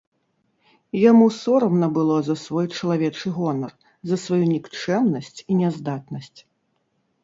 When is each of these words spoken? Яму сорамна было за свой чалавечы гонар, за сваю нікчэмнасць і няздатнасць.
Яму 1.09 1.27
сорамна 1.41 1.87
было 1.99 2.17
за 2.31 2.35
свой 2.45 2.65
чалавечы 2.79 3.27
гонар, 3.39 3.71
за 4.11 4.15
сваю 4.27 4.43
нікчэмнасць 4.57 5.35
і 5.49 5.63
няздатнасць. 5.65 6.39